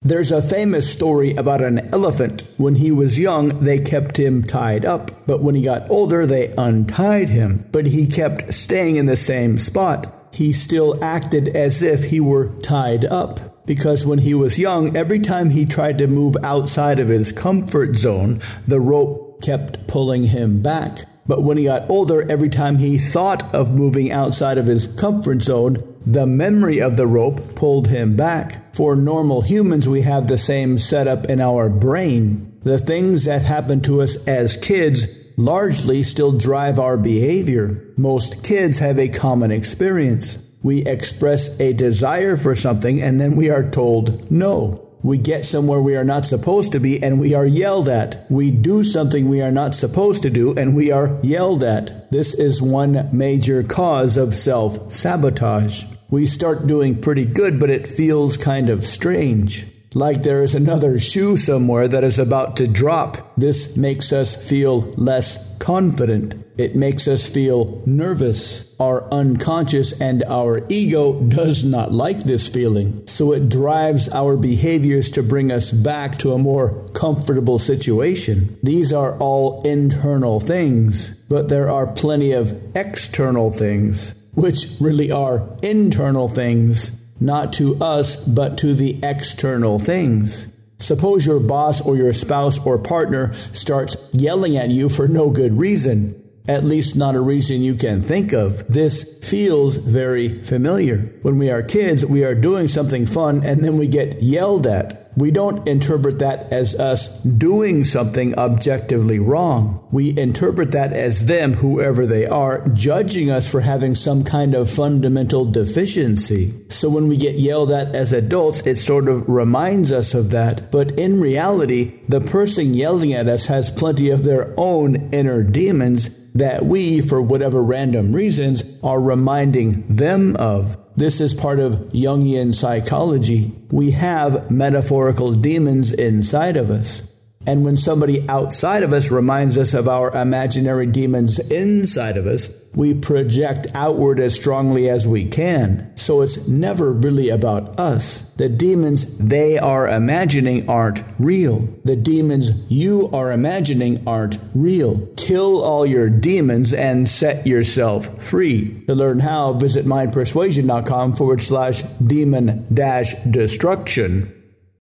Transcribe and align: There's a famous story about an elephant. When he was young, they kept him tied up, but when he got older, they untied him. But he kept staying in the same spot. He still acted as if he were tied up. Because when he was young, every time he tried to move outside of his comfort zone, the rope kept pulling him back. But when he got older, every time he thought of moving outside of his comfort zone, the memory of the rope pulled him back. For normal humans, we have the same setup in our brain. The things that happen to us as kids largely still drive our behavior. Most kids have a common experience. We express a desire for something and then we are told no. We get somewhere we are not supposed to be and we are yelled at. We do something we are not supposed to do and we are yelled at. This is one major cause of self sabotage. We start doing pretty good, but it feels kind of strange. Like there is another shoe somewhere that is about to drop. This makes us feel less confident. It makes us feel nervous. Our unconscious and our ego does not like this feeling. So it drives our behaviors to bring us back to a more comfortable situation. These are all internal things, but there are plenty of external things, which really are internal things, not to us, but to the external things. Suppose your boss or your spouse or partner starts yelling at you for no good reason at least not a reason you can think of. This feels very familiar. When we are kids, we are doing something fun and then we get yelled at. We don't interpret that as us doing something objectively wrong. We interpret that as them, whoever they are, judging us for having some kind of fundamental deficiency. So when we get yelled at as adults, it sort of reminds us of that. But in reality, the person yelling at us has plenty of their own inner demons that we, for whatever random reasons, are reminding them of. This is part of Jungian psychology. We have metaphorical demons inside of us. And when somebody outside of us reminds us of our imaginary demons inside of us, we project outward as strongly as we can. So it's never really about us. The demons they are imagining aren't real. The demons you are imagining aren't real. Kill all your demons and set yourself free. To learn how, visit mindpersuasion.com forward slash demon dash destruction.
There's 0.00 0.30
a 0.30 0.40
famous 0.40 0.88
story 0.88 1.34
about 1.34 1.60
an 1.60 1.92
elephant. 1.92 2.44
When 2.56 2.76
he 2.76 2.92
was 2.92 3.18
young, 3.18 3.64
they 3.64 3.80
kept 3.80 4.16
him 4.16 4.44
tied 4.44 4.84
up, 4.84 5.10
but 5.26 5.42
when 5.42 5.56
he 5.56 5.62
got 5.62 5.90
older, 5.90 6.24
they 6.24 6.54
untied 6.56 7.30
him. 7.30 7.66
But 7.72 7.86
he 7.86 8.06
kept 8.06 8.54
staying 8.54 8.94
in 8.94 9.06
the 9.06 9.16
same 9.16 9.58
spot. 9.58 10.30
He 10.32 10.52
still 10.52 11.02
acted 11.02 11.48
as 11.48 11.82
if 11.82 12.04
he 12.04 12.20
were 12.20 12.50
tied 12.60 13.06
up. 13.06 13.66
Because 13.66 14.06
when 14.06 14.20
he 14.20 14.34
was 14.34 14.56
young, 14.56 14.96
every 14.96 15.18
time 15.18 15.50
he 15.50 15.66
tried 15.66 15.98
to 15.98 16.06
move 16.06 16.36
outside 16.44 17.00
of 17.00 17.08
his 17.08 17.32
comfort 17.32 17.96
zone, 17.96 18.40
the 18.68 18.80
rope 18.80 19.42
kept 19.42 19.88
pulling 19.88 20.24
him 20.24 20.62
back. 20.62 21.06
But 21.26 21.42
when 21.42 21.58
he 21.58 21.64
got 21.64 21.90
older, 21.90 22.22
every 22.30 22.48
time 22.48 22.78
he 22.78 22.98
thought 22.98 23.52
of 23.52 23.74
moving 23.74 24.12
outside 24.12 24.58
of 24.58 24.66
his 24.66 24.86
comfort 24.86 25.42
zone, 25.42 25.76
the 26.06 26.24
memory 26.24 26.78
of 26.78 26.96
the 26.96 27.06
rope 27.06 27.56
pulled 27.56 27.88
him 27.88 28.16
back. 28.16 28.67
For 28.78 28.94
normal 28.94 29.42
humans, 29.42 29.88
we 29.88 30.02
have 30.02 30.28
the 30.28 30.38
same 30.38 30.78
setup 30.78 31.26
in 31.26 31.40
our 31.40 31.68
brain. 31.68 32.60
The 32.62 32.78
things 32.78 33.24
that 33.24 33.42
happen 33.42 33.80
to 33.80 34.02
us 34.02 34.24
as 34.28 34.56
kids 34.56 35.20
largely 35.36 36.04
still 36.04 36.38
drive 36.38 36.78
our 36.78 36.96
behavior. 36.96 37.84
Most 37.96 38.44
kids 38.44 38.78
have 38.78 38.96
a 38.96 39.08
common 39.08 39.50
experience. 39.50 40.48
We 40.62 40.84
express 40.86 41.58
a 41.58 41.72
desire 41.72 42.36
for 42.36 42.54
something 42.54 43.02
and 43.02 43.20
then 43.20 43.34
we 43.34 43.50
are 43.50 43.68
told 43.68 44.30
no. 44.30 44.88
We 45.02 45.18
get 45.18 45.44
somewhere 45.44 45.80
we 45.80 45.96
are 45.96 46.04
not 46.04 46.24
supposed 46.24 46.70
to 46.70 46.78
be 46.78 47.02
and 47.02 47.18
we 47.18 47.34
are 47.34 47.46
yelled 47.46 47.88
at. 47.88 48.30
We 48.30 48.52
do 48.52 48.84
something 48.84 49.28
we 49.28 49.42
are 49.42 49.50
not 49.50 49.74
supposed 49.74 50.22
to 50.22 50.30
do 50.30 50.54
and 50.56 50.76
we 50.76 50.92
are 50.92 51.18
yelled 51.24 51.64
at. 51.64 52.12
This 52.12 52.32
is 52.38 52.62
one 52.62 53.08
major 53.12 53.64
cause 53.64 54.16
of 54.16 54.34
self 54.34 54.92
sabotage. 54.92 55.97
We 56.10 56.26
start 56.26 56.66
doing 56.66 57.00
pretty 57.00 57.26
good, 57.26 57.60
but 57.60 57.68
it 57.68 57.86
feels 57.86 58.38
kind 58.38 58.70
of 58.70 58.86
strange. 58.86 59.66
Like 59.94 60.22
there 60.22 60.42
is 60.42 60.54
another 60.54 60.98
shoe 60.98 61.36
somewhere 61.36 61.88
that 61.88 62.04
is 62.04 62.18
about 62.18 62.56
to 62.58 62.66
drop. 62.66 63.34
This 63.36 63.76
makes 63.76 64.12
us 64.12 64.34
feel 64.48 64.80
less 64.96 65.56
confident. 65.58 66.34
It 66.56 66.74
makes 66.76 67.06
us 67.08 67.26
feel 67.26 67.82
nervous. 67.86 68.74
Our 68.80 69.08
unconscious 69.12 70.00
and 70.00 70.22
our 70.24 70.64
ego 70.68 71.20
does 71.22 71.64
not 71.64 71.92
like 71.92 72.24
this 72.24 72.48
feeling. 72.48 73.06
So 73.06 73.32
it 73.32 73.48
drives 73.48 74.08
our 74.08 74.36
behaviors 74.36 75.10
to 75.10 75.22
bring 75.22 75.52
us 75.52 75.70
back 75.70 76.18
to 76.18 76.32
a 76.32 76.38
more 76.38 76.86
comfortable 76.94 77.58
situation. 77.58 78.58
These 78.62 78.92
are 78.92 79.18
all 79.18 79.62
internal 79.62 80.40
things, 80.40 81.22
but 81.28 81.48
there 81.48 81.70
are 81.70 81.86
plenty 81.86 82.32
of 82.32 82.76
external 82.76 83.50
things, 83.50 84.17
which 84.38 84.66
really 84.80 85.10
are 85.10 85.48
internal 85.62 86.28
things, 86.28 87.06
not 87.20 87.52
to 87.54 87.82
us, 87.82 88.24
but 88.26 88.56
to 88.58 88.74
the 88.74 88.98
external 89.02 89.78
things. 89.78 90.54
Suppose 90.78 91.26
your 91.26 91.40
boss 91.40 91.80
or 91.80 91.96
your 91.96 92.12
spouse 92.12 92.64
or 92.64 92.78
partner 92.78 93.34
starts 93.52 93.96
yelling 94.12 94.56
at 94.56 94.70
you 94.70 94.88
for 94.88 95.08
no 95.08 95.30
good 95.30 95.52
reason 95.52 96.14
at 96.48 96.64
least 96.64 96.96
not 96.96 97.14
a 97.14 97.20
reason 97.20 97.60
you 97.60 97.74
can 97.74 98.02
think 98.02 98.32
of. 98.32 98.66
This 98.72 99.22
feels 99.22 99.76
very 99.76 100.42
familiar. 100.42 101.12
When 101.20 101.38
we 101.38 101.50
are 101.50 101.62
kids, 101.62 102.04
we 102.06 102.24
are 102.24 102.34
doing 102.34 102.66
something 102.68 103.04
fun 103.04 103.44
and 103.44 103.62
then 103.62 103.76
we 103.76 103.86
get 103.86 104.22
yelled 104.22 104.66
at. 104.66 105.07
We 105.18 105.32
don't 105.32 105.66
interpret 105.66 106.20
that 106.20 106.52
as 106.52 106.78
us 106.78 107.20
doing 107.24 107.82
something 107.82 108.38
objectively 108.38 109.18
wrong. 109.18 109.84
We 109.90 110.16
interpret 110.16 110.70
that 110.72 110.92
as 110.92 111.26
them, 111.26 111.54
whoever 111.54 112.06
they 112.06 112.24
are, 112.24 112.68
judging 112.68 113.28
us 113.28 113.48
for 113.48 113.62
having 113.62 113.96
some 113.96 114.22
kind 114.22 114.54
of 114.54 114.70
fundamental 114.70 115.44
deficiency. 115.44 116.54
So 116.68 116.88
when 116.88 117.08
we 117.08 117.16
get 117.16 117.34
yelled 117.34 117.72
at 117.72 117.94
as 117.96 118.12
adults, 118.12 118.64
it 118.64 118.78
sort 118.78 119.08
of 119.08 119.28
reminds 119.28 119.90
us 119.90 120.14
of 120.14 120.30
that. 120.30 120.70
But 120.70 120.92
in 120.92 121.20
reality, 121.20 121.98
the 122.08 122.20
person 122.20 122.74
yelling 122.74 123.12
at 123.12 123.26
us 123.26 123.46
has 123.46 123.70
plenty 123.70 124.10
of 124.10 124.22
their 124.22 124.54
own 124.56 125.10
inner 125.12 125.42
demons 125.42 126.30
that 126.32 126.64
we, 126.64 127.00
for 127.00 127.20
whatever 127.20 127.60
random 127.60 128.12
reasons, 128.12 128.78
are 128.84 129.00
reminding 129.00 129.84
them 129.88 130.36
of. 130.36 130.76
This 130.98 131.20
is 131.20 131.32
part 131.32 131.60
of 131.60 131.74
Jungian 131.92 132.52
psychology. 132.52 133.52
We 133.70 133.92
have 133.92 134.50
metaphorical 134.50 135.32
demons 135.32 135.92
inside 135.92 136.56
of 136.56 136.72
us. 136.72 137.16
And 137.48 137.64
when 137.64 137.78
somebody 137.78 138.28
outside 138.28 138.82
of 138.82 138.92
us 138.92 139.10
reminds 139.10 139.56
us 139.56 139.72
of 139.72 139.88
our 139.88 140.14
imaginary 140.14 140.84
demons 140.84 141.38
inside 141.50 142.18
of 142.18 142.26
us, 142.26 142.68
we 142.74 142.92
project 142.92 143.66
outward 143.74 144.20
as 144.20 144.34
strongly 144.34 144.90
as 144.90 145.06
we 145.06 145.26
can. 145.26 145.90
So 145.96 146.20
it's 146.20 146.46
never 146.46 146.92
really 146.92 147.30
about 147.30 147.80
us. 147.80 148.28
The 148.34 148.50
demons 148.50 149.16
they 149.16 149.56
are 149.56 149.88
imagining 149.88 150.68
aren't 150.68 151.02
real. 151.18 151.60
The 151.86 151.96
demons 151.96 152.50
you 152.70 153.08
are 153.14 153.32
imagining 153.32 154.06
aren't 154.06 154.36
real. 154.54 155.08
Kill 155.16 155.62
all 155.64 155.86
your 155.86 156.10
demons 156.10 156.74
and 156.74 157.08
set 157.08 157.46
yourself 157.46 158.22
free. 158.22 158.78
To 158.88 158.94
learn 158.94 159.20
how, 159.20 159.54
visit 159.54 159.86
mindpersuasion.com 159.86 161.16
forward 161.16 161.40
slash 161.40 161.80
demon 161.80 162.66
dash 162.74 163.14
destruction. 163.24 164.34